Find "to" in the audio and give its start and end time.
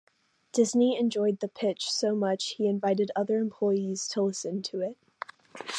4.07-4.23, 4.63-4.81